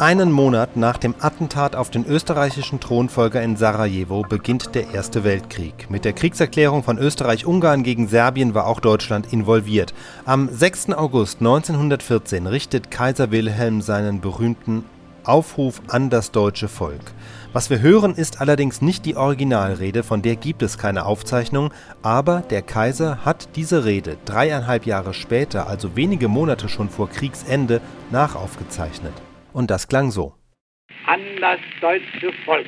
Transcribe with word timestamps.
Einen 0.00 0.32
Monat 0.32 0.78
nach 0.78 0.96
dem 0.96 1.14
Attentat 1.20 1.76
auf 1.76 1.90
den 1.90 2.06
österreichischen 2.06 2.80
Thronfolger 2.80 3.42
in 3.42 3.56
Sarajevo 3.56 4.22
beginnt 4.22 4.74
der 4.74 4.94
Erste 4.94 5.24
Weltkrieg. 5.24 5.90
Mit 5.90 6.06
der 6.06 6.14
Kriegserklärung 6.14 6.82
von 6.82 6.96
Österreich-Ungarn 6.96 7.82
gegen 7.82 8.08
Serbien 8.08 8.54
war 8.54 8.66
auch 8.66 8.80
Deutschland 8.80 9.30
involviert. 9.30 9.92
Am 10.24 10.48
6. 10.50 10.94
August 10.94 11.40
1914 11.40 12.46
richtet 12.46 12.90
Kaiser 12.90 13.30
Wilhelm 13.30 13.82
seinen 13.82 14.22
berühmten 14.22 14.86
Aufruf 15.24 15.82
an 15.88 16.08
das 16.08 16.30
deutsche 16.30 16.68
Volk. 16.68 17.12
Was 17.52 17.68
wir 17.68 17.82
hören, 17.82 18.14
ist 18.14 18.40
allerdings 18.40 18.80
nicht 18.80 19.04
die 19.04 19.16
Originalrede, 19.16 20.02
von 20.02 20.22
der 20.22 20.36
gibt 20.36 20.62
es 20.62 20.78
keine 20.78 21.04
Aufzeichnung, 21.04 21.74
aber 22.00 22.42
der 22.48 22.62
Kaiser 22.62 23.18
hat 23.26 23.50
diese 23.54 23.84
Rede 23.84 24.16
dreieinhalb 24.24 24.86
Jahre 24.86 25.12
später, 25.12 25.66
also 25.66 25.94
wenige 25.94 26.28
Monate 26.28 26.70
schon 26.70 26.88
vor 26.88 27.10
Kriegsende, 27.10 27.82
nachaufgezeichnet. 28.10 29.12
Und 29.52 29.70
das 29.70 29.88
klang 29.88 30.10
so. 30.10 30.34
An 31.06 31.20
das 31.40 31.58
deutsche 31.80 32.32
Volk. 32.44 32.66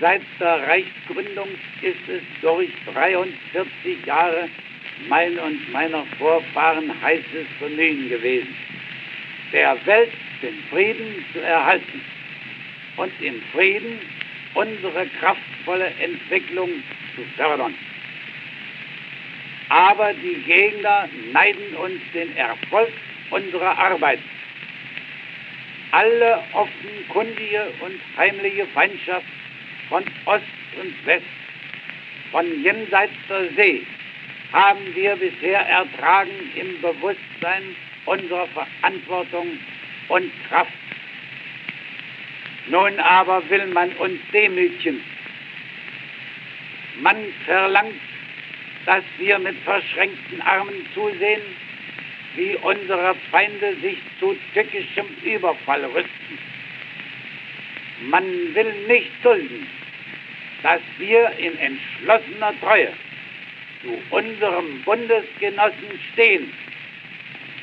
Seit 0.00 0.22
der 0.40 0.66
Reichsgründung 0.66 1.48
ist 1.82 2.08
es 2.08 2.22
durch 2.40 2.70
43 2.92 4.06
Jahre 4.06 4.48
mein 5.08 5.38
und 5.38 5.72
meiner 5.72 6.04
Vorfahren 6.18 6.90
heißes 7.02 7.46
Bemühen 7.60 8.08
gewesen, 8.08 8.54
der 9.52 9.76
Welt 9.86 10.12
den 10.42 10.62
Frieden 10.70 11.24
zu 11.32 11.40
erhalten 11.40 12.00
und 12.96 13.12
im 13.20 13.40
Frieden 13.52 13.98
unsere 14.54 15.06
kraftvolle 15.20 15.86
Entwicklung 16.00 16.70
zu 17.14 17.22
fördern. 17.36 17.74
Aber 19.68 20.12
die 20.12 20.42
Gegner 20.42 21.08
neiden 21.32 21.74
uns 21.76 22.00
den 22.12 22.36
Erfolg 22.36 22.92
unserer 23.30 23.78
Arbeit 23.78 24.18
alle 25.92 26.42
offenkundige 26.52 27.72
und 27.80 28.00
heimliche 28.16 28.66
Feindschaft 28.68 29.26
von 29.88 30.04
Ost 30.24 30.44
und 30.80 31.06
West, 31.06 31.24
von 32.30 32.62
jenseits 32.62 33.12
der 33.28 33.48
See, 33.54 33.86
haben 34.52 34.94
wir 34.94 35.16
bisher 35.16 35.60
ertragen 35.60 36.50
im 36.56 36.80
Bewusstsein 36.80 37.76
unserer 38.06 38.48
Verantwortung 38.48 39.58
und 40.08 40.30
Kraft. 40.48 40.72
Nun 42.68 42.98
aber 43.00 43.48
will 43.50 43.66
man 43.68 43.90
uns 43.94 44.18
demütigen. 44.32 45.02
Man 47.00 47.16
verlangt, 47.44 47.94
dass 48.86 49.04
wir 49.18 49.38
mit 49.38 49.56
verschränkten 49.58 50.40
Armen 50.42 50.86
zusehen, 50.94 51.42
wie 52.36 52.56
unsere 52.56 53.14
Feinde 53.30 53.76
sich 53.82 53.98
zu 54.18 54.36
tückischem 54.54 55.06
Überfall 55.22 55.84
rüsten. 55.84 56.38
Man 58.10 58.24
will 58.54 58.72
nicht 58.86 59.10
dulden, 59.22 59.66
dass 60.62 60.80
wir 60.98 61.30
in 61.38 61.56
entschlossener 61.58 62.52
Treue 62.60 62.92
zu 63.82 63.98
unserem 64.10 64.82
Bundesgenossen 64.82 66.00
stehen, 66.12 66.52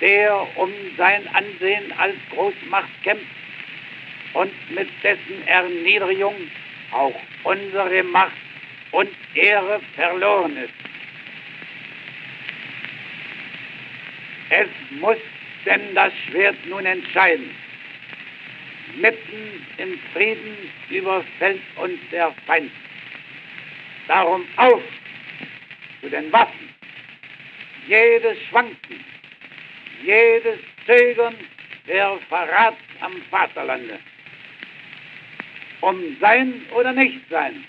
der 0.00 0.46
um 0.56 0.70
sein 0.96 1.26
Ansehen 1.28 1.92
als 1.98 2.16
Großmacht 2.34 2.90
kämpft 3.02 3.24
und 4.34 4.52
mit 4.70 4.88
dessen 5.02 5.46
Erniedrigung 5.46 6.34
auch 6.92 7.14
unsere 7.44 8.02
Macht 8.04 8.36
und 8.92 9.10
Ehre 9.34 9.80
verloren 9.94 10.56
ist. 10.56 10.95
Es 14.50 14.68
muss 14.90 15.16
denn 15.64 15.94
das 15.94 16.12
Schwert 16.26 16.56
nun 16.66 16.86
entscheiden. 16.86 17.50
Mitten 18.96 19.66
im 19.78 19.98
Frieden 20.12 20.56
überfällt 20.88 21.60
uns 21.76 21.98
der 22.12 22.32
Feind. 22.46 22.70
Darum 24.06 24.46
auf 24.56 24.82
zu 26.00 26.08
den 26.08 26.32
Waffen. 26.32 26.74
Jedes 27.88 28.38
Schwanken, 28.48 29.04
jedes 30.02 30.58
Zögern 30.86 31.34
wäre 31.84 32.18
Verrat 32.28 32.76
am 33.00 33.20
Vaterlande. 33.30 33.98
Um 35.80 36.16
Sein 36.20 36.62
oder 36.74 36.92
Nichtsein 36.92 37.64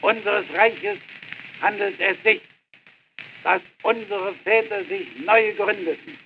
unseres 0.00 0.44
Reiches 0.54 0.98
handelt 1.60 1.98
es 1.98 2.22
sich 2.22 2.40
dass 3.44 3.60
unsere 3.82 4.34
Väter 4.42 4.84
sich 4.86 5.06
neu 5.24 5.52
gründeten, 5.54 6.18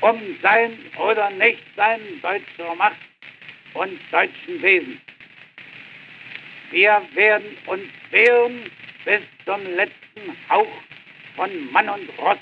um 0.00 0.20
sein 0.40 0.78
oder 0.98 1.30
nicht 1.30 1.62
sein 1.76 2.00
deutscher 2.22 2.74
Macht 2.76 2.96
und 3.74 3.98
deutschen 4.10 4.62
Wesen. 4.62 5.00
Wir 6.70 7.02
werden 7.14 7.56
uns 7.66 7.82
wehren 8.10 8.70
bis 9.04 9.20
zum 9.44 9.62
letzten 9.74 10.36
Hauch 10.48 10.82
von 11.36 11.72
Mann 11.72 11.88
und 11.88 12.08
Ross. 12.18 12.38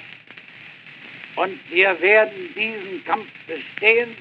Und 1.37 1.59
wir 1.70 1.99
werden 2.00 2.54
diesen 2.54 3.03
Kampf 3.04 3.28
bestehen, 3.47 4.14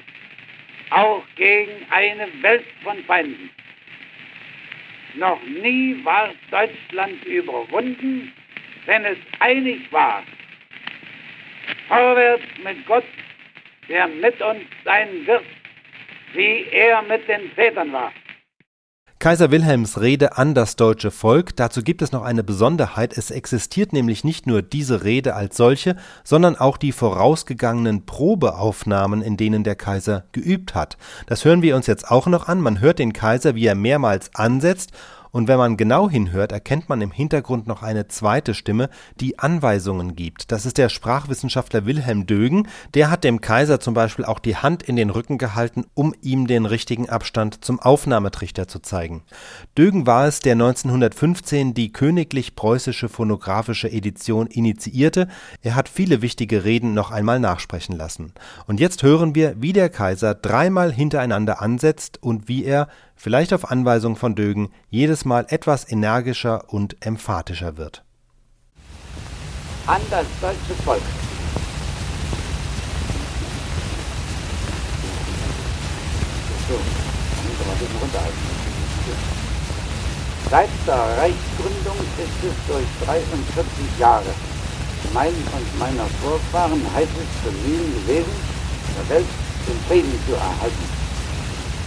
auch 0.89 1.23
gegen 1.35 1.85
eine 1.89 2.27
Welt 2.41 2.65
von 2.83 3.03
Feinden. 3.03 3.49
Noch 5.15 5.41
nie 5.43 5.97
war 6.05 6.33
Deutschland 6.49 7.23
überwunden 7.25 8.31
wenn 8.85 9.05
es 9.05 9.17
einig 9.39 9.91
war, 9.91 10.23
vorwärts 11.87 12.43
mit 12.63 12.85
Gott, 12.85 13.05
der 13.89 14.07
mit 14.07 14.41
uns 14.41 14.61
sein 14.83 15.25
wird, 15.25 15.43
wie 16.33 16.65
er 16.71 17.01
mit 17.03 17.27
den 17.27 17.51
Vätern 17.51 17.91
war. 17.91 18.11
Kaiser 19.21 19.51
Wilhelms 19.51 20.01
Rede 20.01 20.37
an 20.37 20.55
das 20.55 20.77
deutsche 20.77 21.11
Volk, 21.11 21.55
dazu 21.55 21.83
gibt 21.83 22.01
es 22.01 22.11
noch 22.11 22.23
eine 22.23 22.43
Besonderheit, 22.43 23.15
es 23.15 23.29
existiert 23.29 23.93
nämlich 23.93 24.23
nicht 24.23 24.47
nur 24.47 24.63
diese 24.63 25.03
Rede 25.03 25.35
als 25.35 25.55
solche, 25.55 25.95
sondern 26.23 26.55
auch 26.55 26.75
die 26.75 26.91
vorausgegangenen 26.91 28.07
Probeaufnahmen, 28.07 29.21
in 29.21 29.37
denen 29.37 29.63
der 29.63 29.75
Kaiser 29.75 30.25
geübt 30.31 30.73
hat. 30.73 30.97
Das 31.27 31.45
hören 31.45 31.61
wir 31.61 31.75
uns 31.75 31.85
jetzt 31.85 32.09
auch 32.09 32.25
noch 32.25 32.47
an, 32.47 32.61
man 32.61 32.79
hört 32.79 32.97
den 32.97 33.13
Kaiser, 33.13 33.53
wie 33.53 33.67
er 33.67 33.75
mehrmals 33.75 34.33
ansetzt 34.33 34.91
und 35.31 35.47
wenn 35.47 35.57
man 35.57 35.77
genau 35.77 36.09
hinhört, 36.09 36.51
erkennt 36.51 36.89
man 36.89 37.01
im 37.01 37.11
Hintergrund 37.11 37.67
noch 37.67 37.83
eine 37.83 38.07
zweite 38.07 38.53
Stimme, 38.53 38.89
die 39.19 39.39
Anweisungen 39.39 40.15
gibt. 40.15 40.51
Das 40.51 40.65
ist 40.65 40.77
der 40.77 40.89
Sprachwissenschaftler 40.89 41.85
Wilhelm 41.85 42.25
Dögen. 42.25 42.67
Der 42.93 43.09
hat 43.09 43.23
dem 43.23 43.39
Kaiser 43.39 43.79
zum 43.79 43.93
Beispiel 43.93 44.25
auch 44.25 44.39
die 44.39 44.57
Hand 44.57 44.83
in 44.83 44.95
den 44.95 45.09
Rücken 45.09 45.37
gehalten, 45.37 45.85
um 45.93 46.13
ihm 46.21 46.47
den 46.47 46.65
richtigen 46.65 47.09
Abstand 47.09 47.63
zum 47.63 47.79
Aufnahmetrichter 47.79 48.67
zu 48.67 48.79
zeigen. 48.79 49.23
Dögen 49.77 50.05
war 50.05 50.27
es, 50.27 50.41
der 50.41 50.53
1915 50.53 51.73
die 51.73 51.93
königlich 51.93 52.55
preußische 52.55 53.07
phonographische 53.07 53.89
Edition 53.89 54.47
initiierte. 54.47 55.27
Er 55.61 55.75
hat 55.75 55.87
viele 55.87 56.21
wichtige 56.21 56.65
Reden 56.65 56.93
noch 56.93 57.11
einmal 57.11 57.39
nachsprechen 57.39 57.95
lassen. 57.95 58.33
Und 58.67 58.79
jetzt 58.79 59.03
hören 59.03 59.33
wir, 59.33 59.55
wie 59.61 59.73
der 59.73 59.89
Kaiser 59.89 60.35
dreimal 60.35 60.91
hintereinander 60.91 61.61
ansetzt 61.61 62.21
und 62.21 62.47
wie 62.47 62.65
er 62.65 62.89
vielleicht 63.21 63.53
auf 63.53 63.69
Anweisung 63.69 64.15
von 64.15 64.33
Dögen, 64.33 64.71
jedes 64.89 65.25
Mal 65.25 65.45
etwas 65.49 65.89
energischer 65.89 66.73
und 66.73 67.05
emphatischer 67.05 67.77
wird. 67.77 68.03
An 69.85 70.01
das 70.09 70.25
deutsche 70.41 70.83
Volk. 70.83 71.01
Seit 80.49 80.69
der 80.87 80.95
Reichsgründung 80.95 81.97
ist 82.17 82.43
es 82.43 82.67
durch 82.67 82.85
43 83.05 83.99
Jahre 83.99 84.23
mein 85.13 85.27
und 85.27 85.79
meiner 85.79 86.05
Vorfahren 86.21 86.81
heißes 86.93 87.11
Bemühen 87.43 87.93
gewesen, 88.01 88.31
der 88.97 89.15
Welt 89.15 89.27
den 89.67 89.79
Frieden 89.87 90.19
zu 90.27 90.33
erhalten 90.33 91.00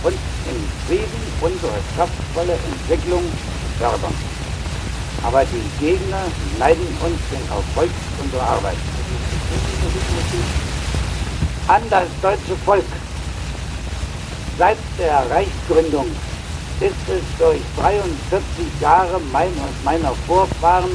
und 0.04 0.12
im 0.12 0.60
Frieden 0.86 1.22
unsere 1.40 1.72
kraftvolle 1.96 2.52
Entwicklung 2.52 3.22
fördern. 3.78 4.14
Aber 5.24 5.42
die 5.44 5.84
Gegner 5.84 6.24
neiden 6.58 6.86
uns 7.02 7.18
den 7.32 7.40
Erfolg 7.48 7.90
unserer 8.22 8.42
Arbeit. 8.42 8.76
An 11.66 11.82
das 11.88 12.08
deutsche 12.20 12.56
Volk. 12.64 12.84
Seit 14.58 14.76
der 14.98 15.24
Reichsgründung 15.30 16.06
ist 16.80 17.08
es 17.08 17.22
durch 17.38 17.60
43 17.78 18.66
Jahre 18.80 19.20
mein 19.32 19.50
meiner 19.84 20.12
Vorfahren 20.26 20.90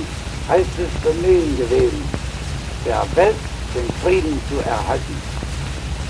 heißes 0.48 0.92
Bemühen 1.04 1.58
gewesen, 1.58 2.04
der 2.86 3.04
Welt 3.16 3.36
den 3.76 3.90
Frieden 4.02 4.40
zu 4.50 4.58
erhalten 4.70 5.39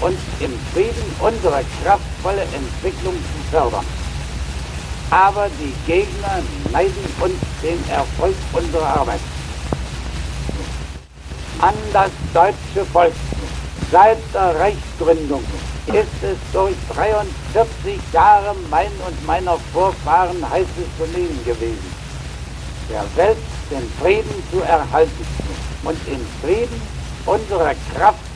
und 0.01 0.17
im 0.39 0.51
Frieden 0.73 1.15
unsere 1.19 1.63
kraftvolle 1.83 2.41
Entwicklung 2.41 3.13
zu 3.13 3.51
fördern. 3.51 3.85
Aber 5.11 5.47
die 5.59 5.73
Gegner 5.91 6.41
neiden 6.71 7.05
uns 7.19 7.33
den 7.61 7.79
Erfolg 7.89 8.35
unserer 8.53 8.99
Arbeit. 8.99 9.19
An 11.59 11.73
das 11.91 12.11
deutsche 12.33 12.85
Volk. 12.91 13.13
Seit 13.91 14.19
der 14.35 14.59
Reichsgründung 14.59 15.43
ist 15.87 16.21
es 16.21 16.37
durch 16.53 16.75
43 16.93 17.99
Jahre 18.13 18.55
mein 18.69 18.91
und 19.07 19.25
meiner 19.25 19.57
Vorfahren 19.73 20.47
heißes 20.47 20.87
Benehmen 20.99 21.43
gewesen, 21.43 21.91
der 22.87 23.03
Welt 23.15 23.37
den 23.71 23.91
Frieden 23.99 24.43
zu 24.51 24.61
erhalten 24.61 25.25
und 25.83 25.97
in 26.07 26.23
Frieden 26.41 26.81
unsere 27.25 27.73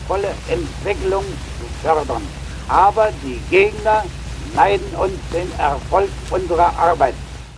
kraftvolle 0.04 0.34
Entwicklung 0.50 1.24
zu 1.24 1.88
fördern. 1.88 2.22
Aber 2.68 3.10
die 3.24 3.40
Gegner 3.50 4.04
neiden 4.56 4.88
uns 4.96 5.14
den 5.32 5.52
Erfolg 5.60 6.10
unserer 6.30 6.78
Arbeit. 6.78 7.16